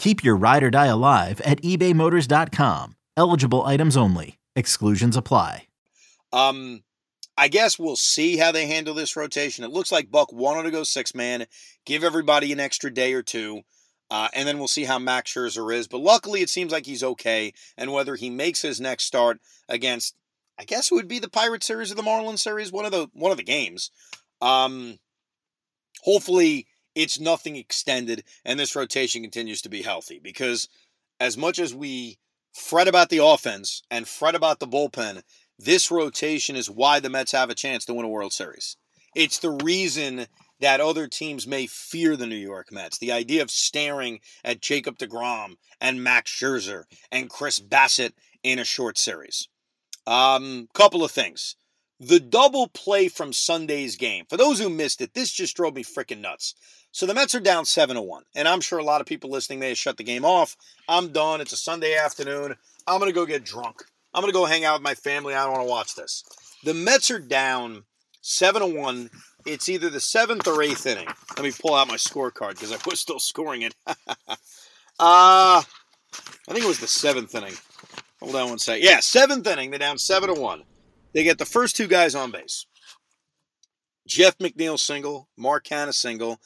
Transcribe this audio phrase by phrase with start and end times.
[0.00, 2.96] Keep your ride or die alive at ebaymotors.com.
[3.18, 4.38] Eligible items only.
[4.56, 5.66] Exclusions apply.
[6.32, 6.84] Um,
[7.36, 9.62] I guess we'll see how they handle this rotation.
[9.62, 11.44] It looks like Buck wanted to go six man,
[11.84, 13.60] give everybody an extra day or two,
[14.10, 15.86] uh, and then we'll see how Max Scherzer is.
[15.86, 17.52] But luckily, it seems like he's okay.
[17.76, 20.14] And whether he makes his next start against,
[20.58, 23.08] I guess it would be the Pirate series or the Marlins series, one of the
[23.12, 23.90] one of the games.
[24.40, 24.98] Um,
[26.04, 30.68] hopefully it's nothing extended and this rotation continues to be healthy because
[31.18, 32.18] as much as we
[32.52, 35.22] fret about the offense and fret about the bullpen,
[35.58, 38.76] this rotation is why the Mets have a chance to win a World Series.
[39.14, 40.26] It's the reason
[40.60, 42.98] that other teams may fear the New York Mets.
[42.98, 48.12] The idea of staring at Jacob DeGrom and Max Scherzer and Chris Bassitt
[48.42, 49.48] in a short series.
[50.06, 51.56] Um, couple of things.
[51.98, 54.24] The double play from Sunday's game.
[54.28, 56.54] For those who missed it, this just drove me freaking nuts.
[56.92, 58.24] So the Mets are down 7 to 1.
[58.34, 60.56] And I'm sure a lot of people listening may have shut the game off.
[60.88, 61.40] I'm done.
[61.40, 62.56] It's a Sunday afternoon.
[62.86, 63.84] I'm going to go get drunk.
[64.12, 65.34] I'm going to go hang out with my family.
[65.34, 66.24] I don't want to watch this.
[66.64, 67.84] The Mets are down
[68.22, 69.10] 7 to 1.
[69.46, 71.08] It's either the seventh or eighth inning.
[71.36, 73.74] Let me pull out my scorecard because I was still scoring it.
[73.86, 73.96] uh,
[74.98, 75.64] I
[76.48, 77.54] think it was the seventh inning.
[78.20, 78.84] Hold on one second.
[78.84, 79.70] Yeah, seventh inning.
[79.70, 80.62] They're down 7 to 1.
[81.14, 82.66] They get the first two guys on base.
[84.06, 86.40] Jeff McNeil single, Mark Canha single.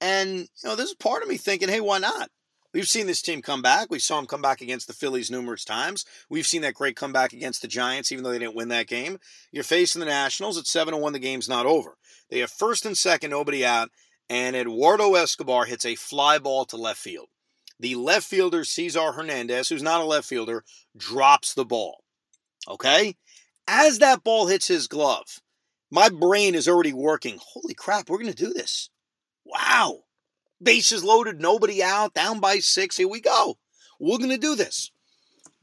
[0.00, 2.30] And, you know, there's a part of me thinking, hey, why not?
[2.72, 3.88] We've seen this team come back.
[3.90, 6.04] We saw them come back against the Phillies numerous times.
[6.28, 9.18] We've seen that great comeback against the Giants, even though they didn't win that game.
[9.50, 11.12] You're facing the Nationals at 7 1.
[11.12, 11.96] The game's not over.
[12.30, 13.90] They have first and second, nobody out,
[14.28, 17.26] and Eduardo Escobar hits a fly ball to left field.
[17.80, 20.62] The left fielder, Cesar Hernandez, who's not a left fielder,
[20.96, 22.04] drops the ball.
[22.68, 23.16] Okay?
[23.66, 25.40] As that ball hits his glove,
[25.90, 27.40] my brain is already working.
[27.40, 28.90] Holy crap, we're going to do this.
[29.50, 30.04] Wow.
[30.62, 32.96] Bases loaded, nobody out, down by six.
[32.96, 33.58] Here we go.
[33.98, 34.90] We're going to do this.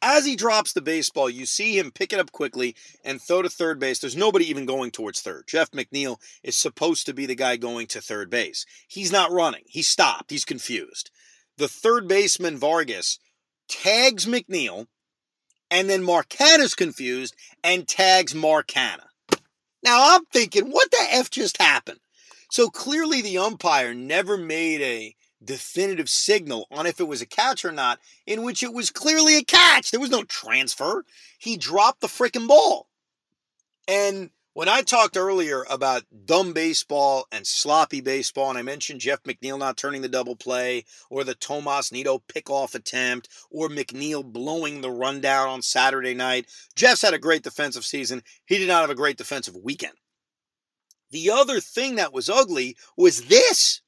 [0.02, 3.50] As he drops the baseball, you see him pick it up quickly and throw to
[3.50, 4.00] third base.
[4.00, 5.46] There's nobody even going towards third.
[5.48, 8.66] Jeff McNeil is supposed to be the guy going to third base.
[8.88, 9.64] He's not running.
[9.66, 10.30] He stopped.
[10.30, 11.10] He's confused.
[11.58, 13.18] The third baseman, Vargas,
[13.68, 14.86] tags McNeil
[15.70, 19.08] and then Mark Canha's confused and tags Mark Canha.
[19.84, 22.00] Now I'm thinking, what the F just happened?
[22.50, 27.64] So clearly the umpire never made a definitive signal on if it was a catch
[27.64, 29.92] or not, in which it was clearly a catch.
[29.92, 31.06] There was no transfer.
[31.38, 32.88] He dropped the freaking ball.
[33.88, 39.22] And when I talked earlier about dumb baseball and sloppy baseball, and I mentioned Jeff
[39.22, 44.82] McNeil not turning the double play, or the Tomas Nido pickoff attempt, or McNeil blowing
[44.82, 48.24] the rundown on Saturday night, Jeff's had a great defensive season.
[48.48, 49.94] He did not have a great defensive weekend.
[51.12, 53.82] The other thing that was ugly was this.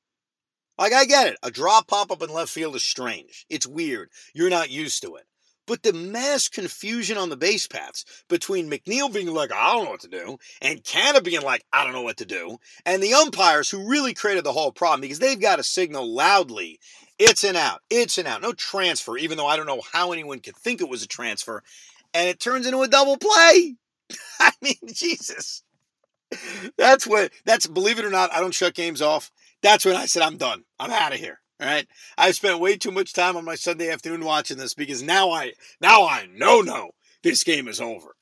[0.78, 1.38] Like, I get it.
[1.44, 3.46] A drop pop up in left field is strange.
[3.50, 4.10] It's weird.
[4.34, 5.26] You're not used to it.
[5.70, 9.92] But the mass confusion on the base paths between McNeil being like, I don't know
[9.92, 12.58] what to do, and Canha being like, I don't know what to do,
[12.88, 16.80] and the umpires who really created the whole problem because they've got to signal loudly,
[17.20, 20.40] it's an out, it's an out, no transfer, even though I don't know how anyone
[20.40, 21.62] could think it was a transfer,
[22.16, 23.76] and it turns into a double play.
[24.40, 25.62] I mean, Jesus.
[26.78, 29.32] That's what, that's, believe it or not, I don't shut games off.
[29.62, 30.64] That's when I said, I'm done.
[30.80, 31.40] I'm out of here.
[31.60, 31.88] All right.
[32.18, 35.54] I spent way too much time on my Sunday afternoon watching this because now I
[35.82, 36.92] now I know no.
[37.22, 38.16] this game is over.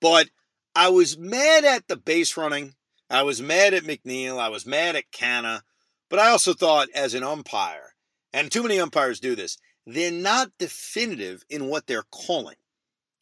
[0.00, 0.30] But
[0.74, 2.74] I was mad at the base running.
[3.08, 4.38] I was mad at McNeil.
[4.38, 5.62] I was mad at Canha.
[6.08, 7.94] But I also thought, as an umpire,
[8.32, 12.56] and too many umpires do this, they're not definitive in what they're calling.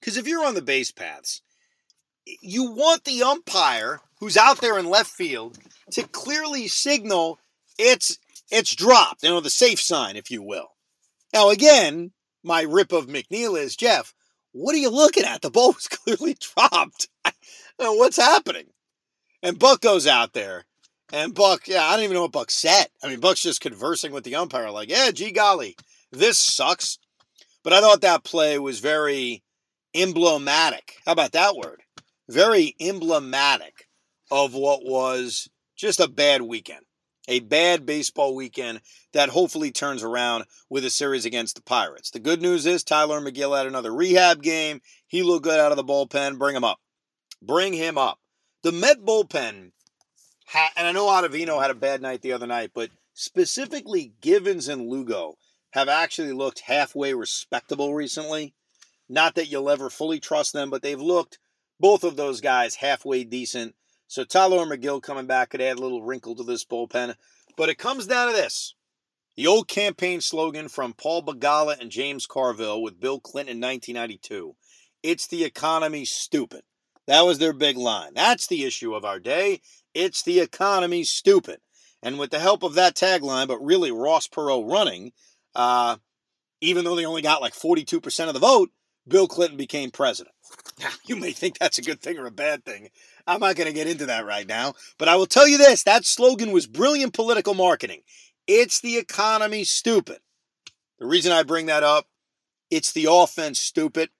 [0.00, 1.42] Because if you're on the base paths,
[2.40, 5.58] you want the umpire who's out there in left field
[5.92, 7.38] to clearly signal
[7.78, 8.18] it's
[8.50, 10.70] it's dropped, you know, the safe sign, if you will.
[11.34, 14.14] Now, again, my rip of McNeil is Jeff.
[14.52, 15.42] What are you looking at?
[15.42, 17.08] The ball was clearly dropped.
[17.76, 18.68] What's happening?
[19.42, 20.64] And Buck goes out there,
[21.12, 22.86] and Buck, yeah, I don't even know what Buck said.
[23.02, 25.76] I mean, Buck's just conversing with the umpire, like, yeah, gee golly,
[26.10, 26.98] this sucks.
[27.62, 29.42] But I thought that play was very
[29.94, 30.96] emblematic.
[31.06, 31.82] How about that word?
[32.28, 33.88] Very emblematic
[34.30, 36.84] of what was just a bad weekend.
[37.26, 38.80] A bad baseball weekend
[39.12, 42.10] that hopefully turns around with a series against the Pirates.
[42.10, 44.80] The good news is Tylor Megill had another rehab game.
[45.06, 46.38] He looked good out of the bullpen.
[46.38, 46.80] Bring him up.
[47.42, 48.18] Bring him up.
[48.62, 49.72] The Met bullpen,
[50.54, 54.88] and I know Ottavino had a bad night the other night, but specifically Givens and
[54.88, 55.36] Lugo
[55.70, 58.54] have actually looked halfway respectable recently.
[59.08, 61.38] Not that you'll ever fully trust them, but they've looked,
[61.80, 63.74] both of those guys, halfway decent.
[64.06, 67.14] So Tylor Megill coming back could add a little wrinkle to this bullpen.
[67.56, 68.74] But it comes down to this.
[69.36, 74.56] The old campaign slogan from Paul Begala and James Carville with Bill Clinton in 1992.
[75.02, 76.62] It's the economy, stupid.
[77.06, 78.14] That was their big line.
[78.14, 79.60] That's the issue of our day.
[79.94, 81.60] It's the economy, stupid.
[82.02, 85.12] And with the help of that tagline, but really Ross Perot running,
[85.54, 85.96] uh,
[86.60, 88.70] even though they only got like 42% of the vote,
[89.08, 90.34] Bill Clinton became president.
[90.80, 92.90] Now, you may think that's a good thing or a bad thing.
[93.26, 94.74] I'm not going to get into that right now.
[94.98, 98.02] But I will tell you this that slogan was brilliant political marketing.
[98.46, 100.18] It's the economy, stupid.
[100.98, 102.06] The reason I bring that up,
[102.70, 104.10] it's the offense, stupid.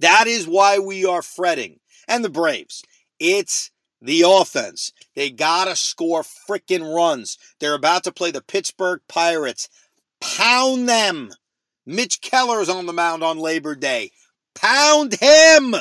[0.00, 1.80] That is why we are fretting.
[2.08, 2.82] And the Braves.
[3.18, 3.70] It's
[4.00, 4.92] the offense.
[5.14, 7.38] They got to score freaking runs.
[7.58, 9.68] They're about to play the Pittsburgh Pirates.
[10.20, 11.30] Pound them.
[11.90, 14.12] Mitch Keller's on the mound on Labor Day.
[14.54, 15.74] Pound him.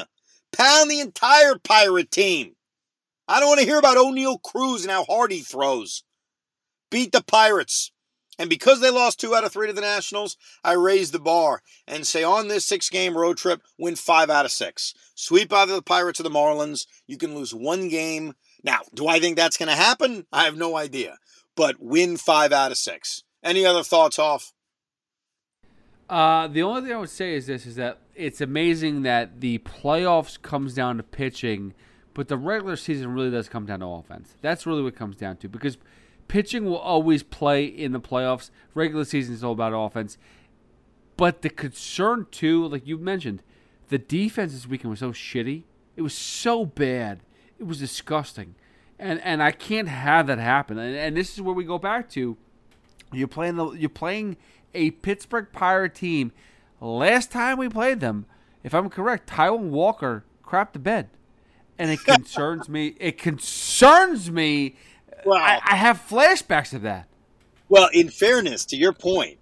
[0.51, 2.55] Pound the entire Pirate team.
[3.27, 6.03] I don't want to hear about Oneil Cruz and how hard he throws.
[6.89, 7.91] Beat the Pirates.
[8.39, 11.61] And because they lost two out of three to the Nationals, I raise the bar
[11.87, 14.95] and say on this six game road trip, win five out of six.
[15.13, 16.87] Sweep either the Pirates or the Marlins.
[17.05, 18.33] You can lose one game.
[18.63, 20.25] Now, do I think that's going to happen?
[20.33, 21.19] I have no idea.
[21.55, 23.21] But win five out of six.
[23.43, 24.53] Any other thoughts off?
[26.09, 29.59] Uh, the only thing I would say is this: is that it's amazing that the
[29.59, 31.73] playoffs comes down to pitching,
[32.13, 34.35] but the regular season really does come down to offense.
[34.41, 35.77] That's really what comes down to because
[36.27, 38.49] pitching will always play in the playoffs.
[38.73, 40.17] Regular season is all about offense.
[41.15, 43.43] But the concern too, like you mentioned,
[43.89, 45.63] the defense this weekend was so shitty.
[45.95, 47.19] It was so bad.
[47.59, 48.55] It was disgusting.
[48.97, 50.79] And and I can't have that happen.
[50.79, 52.35] And, and this is where we go back to
[53.11, 54.37] you're playing the you're playing
[54.73, 56.31] a Pittsburgh Pirate team.
[56.81, 58.25] Last time we played them,
[58.63, 61.09] if I'm correct, Taijuan Walker crapped the bed.
[61.77, 62.95] And it concerns me.
[62.99, 64.75] It concerns me.
[65.25, 67.07] Well, I, I have flashbacks of that.
[67.69, 69.37] Well, in fairness to your point,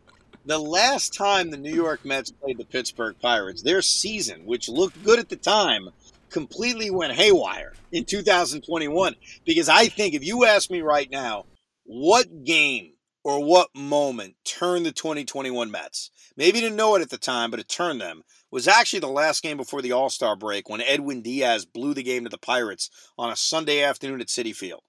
[0.46, 5.04] the last time the New York Mets played the Pittsburgh Pirates, their season, which looked
[5.04, 5.90] good at the time,
[6.30, 9.16] completely went haywire in 2021.
[9.46, 11.46] Because I think if you ask me right now,
[11.86, 12.94] what game
[13.24, 16.12] or what moment turned the 2021 Mets?
[16.36, 18.24] Maybe didn't know it at the time, but it turned them.
[18.52, 22.04] Was actually the last game before the All Star break when Edwin Diaz blew the
[22.04, 24.82] game to the Pirates on a Sunday afternoon at Citi Field.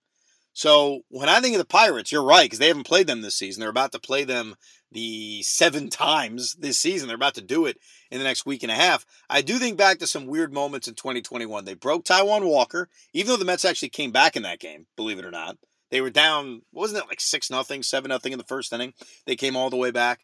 [0.59, 3.37] So when I think of the Pirates, you're right because they haven't played them this
[3.37, 3.61] season.
[3.61, 4.57] They're about to play them
[4.91, 7.07] the seven times this season.
[7.07, 7.79] They're about to do it
[8.11, 9.07] in the next week and a half.
[9.31, 11.65] I do think back to some weird moments in 2021.
[11.65, 15.21] They broke Taijuan Walker, even though the Mets actually came back in that game, believe
[15.21, 15.57] it or not.
[15.91, 18.93] They were down, wasn't it like six nothing, seven nothing in the first inning?
[19.27, 20.21] They came all the way back.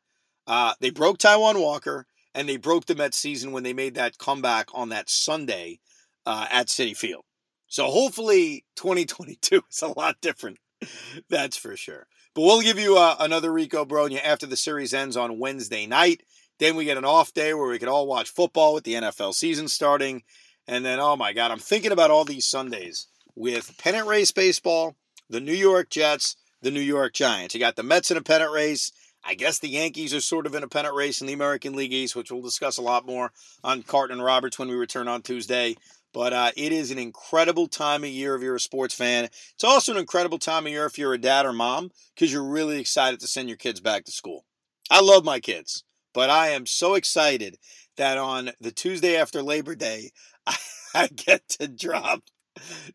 [0.47, 4.19] Uh, they broke Taijuan Walker, and they broke the Mets season when they made that
[4.19, 5.81] comeback on that Sunday
[6.27, 7.25] uh, at Citi Field.
[7.67, 10.59] So hopefully 2022 is a lot different.
[11.31, 12.07] That's for sure.
[12.35, 16.23] But we'll give you uh, another Rico Brogna after the series ends on Wednesday night.
[16.59, 19.35] Then we get an off day where we can all watch football with the NFL
[19.35, 20.23] season starting.
[20.67, 24.97] And then, oh my God, I'm thinking about all these Sundays with pennant race baseball
[25.29, 27.55] the New York Jets, the New York Giants.
[27.55, 28.93] You got the Mets in a pennant race.
[29.27, 31.93] I guess the Yankees are sort of in a pennant race in the American League
[31.93, 35.23] East, which we'll discuss a lot more on Carton and Roberts when we return on
[35.23, 35.77] Tuesday.
[36.13, 39.25] But uh, it is an incredible time of year if you're a sports fan.
[39.25, 42.45] It's also an incredible time of year if you're a dad or mom because you're
[42.45, 44.45] really excited to send your kids back to school.
[44.91, 47.59] I love my kids, but I am so excited
[47.97, 50.11] that on the Tuesday after Labor Day,
[50.47, 50.57] I,
[50.95, 52.23] I get to drop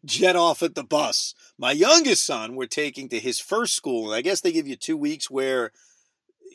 [0.05, 1.33] jet off at the bus.
[1.57, 4.75] My youngest son, we're taking to his first school, and I guess they give you
[4.75, 5.71] two weeks where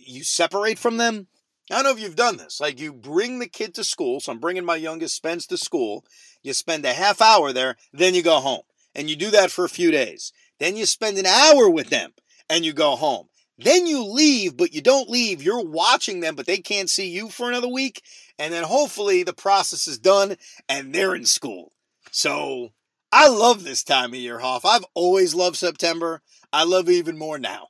[0.06, 1.28] you separate from them.
[1.70, 2.60] I don't know if you've done this.
[2.60, 4.20] Like you bring the kid to school.
[4.20, 6.04] So I'm bringing my youngest Spence to school.
[6.42, 8.62] You spend a half hour there, then you go home.
[8.94, 10.32] And you do that for a few days.
[10.60, 12.12] Then you spend an hour with them
[12.48, 13.28] and you go home.
[13.56, 15.42] Then you leave, but you don't leave.
[15.42, 18.02] You're watching them, but they can't see you for another week.
[18.38, 20.36] And then hopefully the process is done
[20.68, 21.72] and they're in school.
[22.10, 22.72] So
[23.16, 24.64] I love this time of year, Hoff.
[24.64, 26.20] I've always loved September.
[26.52, 27.68] I love it even more now.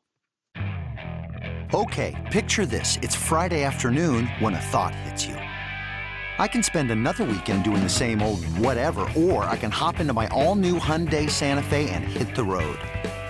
[1.75, 2.99] Okay, picture this.
[3.03, 5.35] It's Friday afternoon when a thought hits you.
[5.35, 10.15] I can spend another weekend doing the same old whatever, or I can hop into
[10.15, 12.79] my all new Hyundai Santa Fe and hit the road.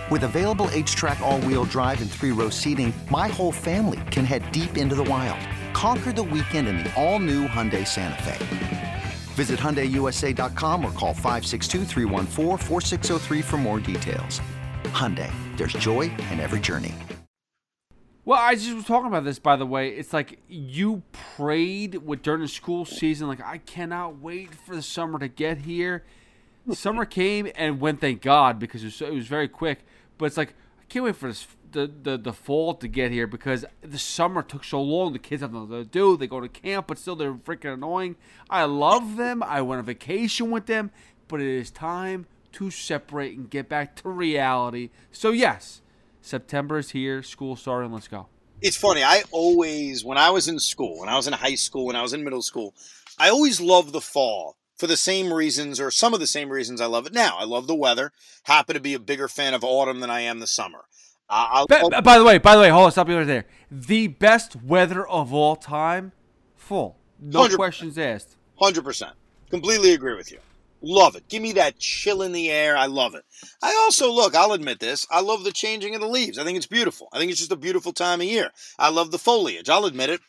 [0.09, 4.53] With available HTRAC, all wheel drive, and three row seating, my whole family can head
[4.53, 5.41] deep into the wild.
[5.73, 8.74] Conquer the weekend in the all new Hyundai Santa Fe.
[9.35, 11.85] Visit HyundaiUSA.com or call 562
[13.43, 14.41] for more details.
[14.85, 16.95] Hyundai, there's joy in every journey.
[18.27, 19.91] Well, I just was talking about this, by the way.
[19.91, 24.83] It's like you prayed with during the school season, like I cannot wait for the
[24.83, 26.05] summer to get here.
[26.73, 29.81] summer came and went, thank God, because it was, it was very quick.
[30.17, 33.27] But it's like I can't wait for this the, the, the fall to get here
[33.27, 35.13] because the summer took so long.
[35.13, 36.17] The kids have nothing to do.
[36.17, 38.17] They go to camp, but still they're freaking annoying.
[38.49, 39.43] I love them.
[39.43, 40.91] I went on vacation with them,
[41.29, 44.91] but it is time to separate and get back to reality.
[45.13, 45.83] So yes,
[46.23, 47.23] September is here.
[47.23, 47.93] School starting.
[47.93, 48.29] Let's go.
[48.63, 49.03] It's funny.
[49.03, 52.03] I always, when I was in school, when I was in high school, when I
[52.03, 52.75] was in middle school,
[53.19, 56.81] I always loved the fall for the same reasons or some of the same reasons
[56.81, 57.37] I love it now.
[57.39, 58.13] I love the weather.
[58.45, 60.87] Happen to be a bigger fan of autumn than I am the summer.
[61.29, 63.47] I'll, I'll, by the way, by the way, hold on, stop you right there.
[63.71, 66.13] The best weather of all time,
[66.57, 68.37] full, no questions asked.
[68.61, 69.13] Hundred percent,
[69.51, 70.39] completely agree with you.
[70.87, 71.27] Love it.
[71.29, 72.77] Give me that chill in the air.
[72.77, 73.25] I love it.
[73.63, 74.35] I also look.
[74.35, 75.07] I'll admit this.
[75.11, 76.39] I love the changing of the leaves.
[76.39, 77.09] I think it's beautiful.
[77.11, 78.51] I think it's just a beautiful time of year.
[78.79, 79.71] I love the foliage.
[79.71, 80.21] I'll admit it.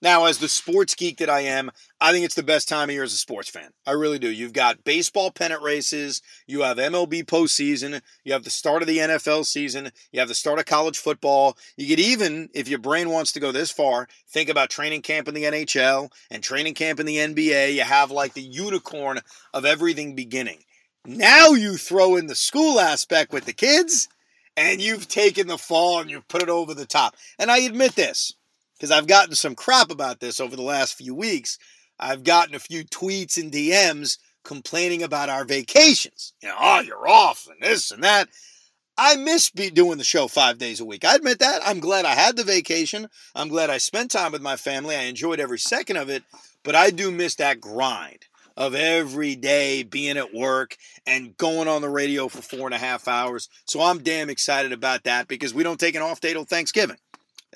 [0.00, 2.94] Now, as the sports geek that I am, I think it's the best time of
[2.94, 3.70] year as a sports fan.
[3.84, 4.30] I really do.
[4.30, 8.98] You've got baseball pennant races, you have MLB postseason, you have the start of the
[8.98, 11.58] NFL season, you have the start of college football.
[11.76, 15.26] You could even, if your brain wants to go this far, think about training camp
[15.26, 17.74] in the NHL and training camp in the NBA.
[17.74, 19.18] You have like the unicorn
[19.52, 20.58] of everything beginning.
[21.04, 24.08] Now you throw in the school aspect with the kids,
[24.56, 27.16] and you've taken the fall and you've put it over the top.
[27.38, 28.34] And I admit this
[28.78, 31.58] because I've gotten some crap about this over the last few weeks.
[31.98, 36.32] I've gotten a few tweets and DMs complaining about our vacations.
[36.42, 38.28] You know, oh, you're off and this and that.
[38.96, 41.04] I miss be doing the show five days a week.
[41.04, 41.60] I admit that.
[41.64, 43.08] I'm glad I had the vacation.
[43.34, 44.96] I'm glad I spent time with my family.
[44.96, 46.24] I enjoyed every second of it,
[46.64, 51.80] but I do miss that grind of every day being at work and going on
[51.80, 53.48] the radio for four and a half hours.
[53.66, 56.96] So I'm damn excited about that because we don't take an off day till Thanksgiving.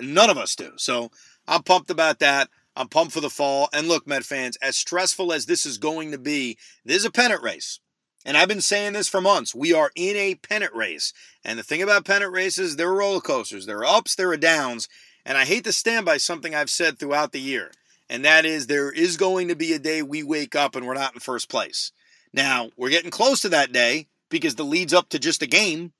[0.01, 0.73] None of us do.
[0.77, 1.11] So
[1.47, 2.49] I'm pumped about that.
[2.75, 3.69] I'm pumped for the fall.
[3.73, 7.11] And look, Met fans, as stressful as this is going to be, this is a
[7.11, 7.81] pennant race.
[8.25, 9.55] And I've been saying this for months.
[9.55, 11.13] We are in a pennant race.
[11.45, 13.67] And the thing about pennant races, they're roller coasters.
[13.67, 14.89] There are ups, there are downs.
[15.25, 17.73] And I hate to stand by something I've said throughout the year.
[18.09, 20.95] And that is there is going to be a day we wake up and we're
[20.95, 21.93] not in first place.
[22.33, 25.93] Now, we're getting close to that day because the lead's up to just a game.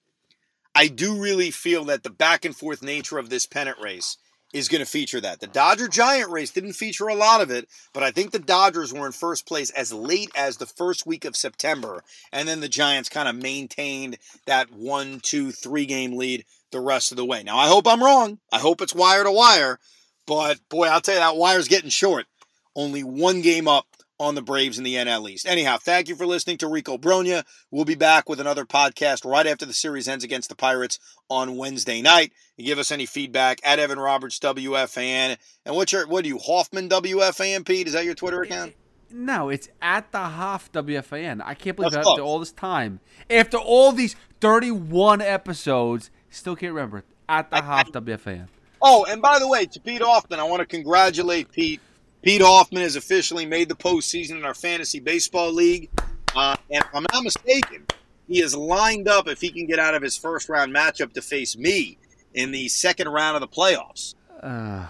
[0.75, 4.17] I do really feel that the back and forth nature of this pennant race
[4.53, 5.41] is going to feature that.
[5.41, 8.93] The Dodger Giant race didn't feature a lot of it, but I think the Dodgers
[8.93, 12.03] were in first place as late as the first week of September,
[12.33, 17.13] and then the Giants kind of maintained that one, two, three game lead the rest
[17.13, 17.43] of the way.
[17.43, 18.39] Now, I hope I'm wrong.
[18.51, 19.79] I hope it's wire to wire,
[20.27, 22.27] but boy, I'll tell you that wire's getting short.
[22.75, 23.87] Only one game up
[24.19, 25.47] on the Braves in the NL East.
[25.47, 27.45] Anyhow, thank you for listening to Rico Brogna.
[27.71, 31.57] We'll be back with another podcast right after the series ends against the Pirates on
[31.57, 32.33] Wednesday night.
[32.59, 35.37] Give us any feedback at Evan Roberts WFAN.
[35.65, 37.87] And what's your what are you Hoffman WFAN Pete?
[37.87, 38.75] Is that your Twitter account?
[39.11, 41.43] No, it's at the Hoff WFAN.
[41.45, 46.73] I can't believe That's after all this time, after all these 31 episodes, still can't
[46.73, 47.05] remember it.
[47.29, 48.49] At the I, Hoff I, WFAN.
[48.81, 51.81] Oh, and by the way, to Pete Hoffman, I want to congratulate Pete
[52.23, 55.91] Pete Hoffman has officially made the postseason in our fantasy baseball league.
[56.35, 57.85] Uh, and if I'm not mistaken,
[58.29, 61.23] he is lined up if he can get out of his first round matchup to
[61.23, 61.99] face me
[62.33, 64.15] in the second round of the playoffs.
[64.41, 64.87] Uh,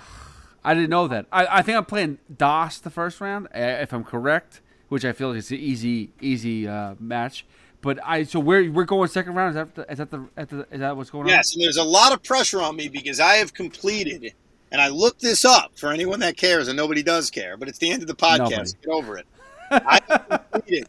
[0.63, 1.27] I didn't know that.
[1.33, 4.61] I, I think I'm playing DOS the first round, if I'm correct,
[4.91, 7.47] which I feel like it's an easy, easy uh, match.
[7.81, 9.51] But I so we're we're going second round.
[9.51, 11.31] Is that the, is that the, is that what's going on?
[11.31, 14.33] Yes, and there's a lot of pressure on me because I have completed
[14.73, 17.79] and I looked this up for anyone that cares, and nobody does care, but it's
[17.79, 18.41] the end of the podcast.
[18.51, 18.73] Nobody.
[18.83, 19.27] Get over it.
[19.71, 20.01] I
[20.51, 20.89] completed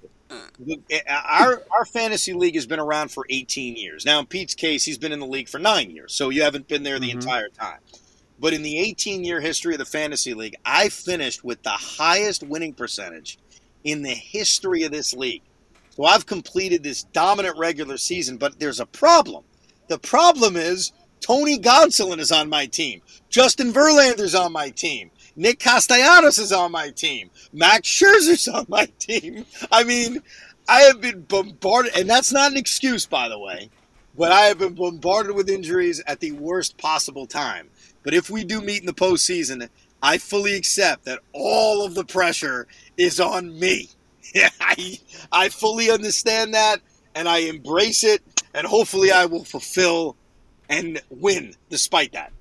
[1.08, 4.06] our our fantasy league has been around for 18 years.
[4.06, 6.68] Now, in Pete's case, he's been in the league for nine years, so you haven't
[6.68, 7.16] been there the Mhm.
[7.16, 7.80] entire time.
[8.40, 12.44] But in the 18 year history of the fantasy league, I finished with the highest
[12.44, 13.38] winning percentage
[13.84, 15.44] in the history of this league.
[15.96, 19.44] So I've completed this dominant regular season, but there's a problem.
[19.88, 23.02] The problem is Tony Gonsolin is on my team.
[23.34, 25.10] Justin Verlander's on my team.
[25.36, 27.32] Nick Castellanos is on my team.
[27.52, 29.48] Max Scherzer's on my team.
[29.72, 30.22] I mean,
[30.70, 33.72] I have been bombarded, and that's not an excuse, by the way,
[34.16, 37.70] but I have been bombarded with injuries at the worst possible time.
[38.04, 39.68] But if we do meet in the postseason,
[40.04, 43.90] I fully accept that all of the pressure is on me.
[44.62, 45.00] I,
[45.32, 46.82] I fully understand that,
[47.16, 48.22] and I embrace it,
[48.54, 50.18] and hopefully I will fulfill
[50.70, 52.32] and win despite that.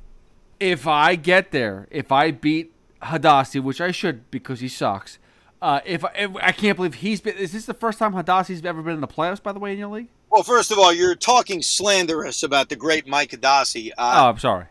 [0.63, 5.19] If I get there, if I beat Hadassi, which I should because he sucks.
[5.61, 8.81] Uh, if, if I can't believe he's been, is this the first time Hadassi's ever
[8.81, 9.43] been in the playoffs?
[9.43, 10.07] By the way, in your league?
[10.31, 14.67] Well, first of all, you're talking slanderous about the great Mike oh, Uh, I'm sorry.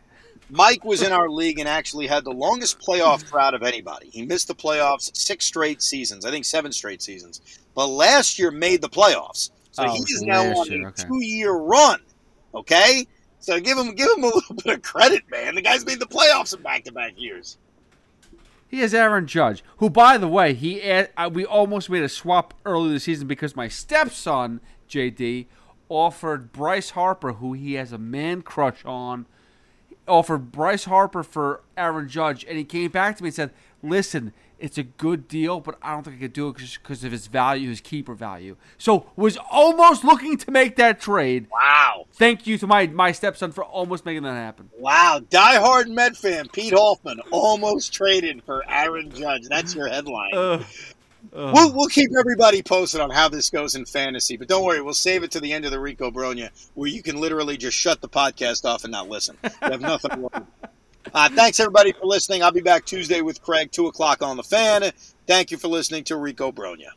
[0.49, 4.09] Mike was in our league and actually had the longest playoff drought of anybody.
[4.09, 7.41] He missed the playoffs six straight seasons, I think seven straight seasons.
[7.75, 11.03] But last year made the playoffs, so Oh, he's so now on a okay.
[11.03, 12.01] two-year run.
[12.53, 13.07] Okay,
[13.41, 15.55] so give him give him a little bit of credit, man.
[15.55, 17.57] The guy's made the playoffs in back-to-back years.
[18.67, 22.53] He has Aaron Judge, who, by the way, he uh, we almost made a swap
[22.65, 25.47] early this season because my stepson JD
[25.89, 29.25] offered Bryce Harper, who he has a man crush on,
[30.07, 33.51] offered Bryce Harper for Aaron Judge, and he came back to me and said,
[33.83, 37.11] "Listen, it's a good deal, but I don't think I could do it because of
[37.11, 41.47] his value, his keeper value." So was almost looking to make that trade.
[41.51, 44.69] Wow, Thank you to my my stepson for almost making that happen.
[44.77, 45.21] wow!
[45.29, 49.47] Die-hard Met fan Pete Hoffman almost traded for Aaron Judge.
[49.49, 50.31] That's your headline.
[50.33, 50.63] Ugh.
[51.33, 51.53] Ugh.
[51.53, 54.95] We'll, we'll keep everybody posted on how this goes in fantasy, but don't worry, we'll
[54.95, 58.01] save it to the end of the Rico Brogna, where you can literally just shut
[58.01, 59.37] the podcast off and not listen.
[59.43, 60.45] You have nothing to worry.
[61.13, 62.43] Uh, thanks everybody for listening.
[62.43, 64.91] I'll be back Tuesday with Craig, two o'clock on the fan.
[65.27, 66.91] Thank you for listening to Rico Brogna.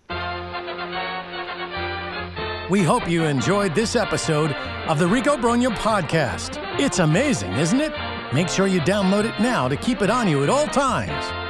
[2.70, 4.52] We hope you enjoyed this episode
[4.88, 6.58] of the Rico Brogna podcast.
[6.80, 7.92] It's amazing, isn't it?
[8.32, 11.43] Make sure you download it now to keep it on you at all times.